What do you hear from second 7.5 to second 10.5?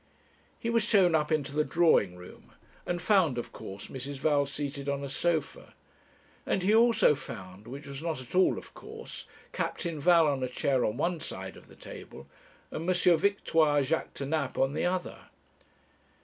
which was not at all of course, Captain Val, on a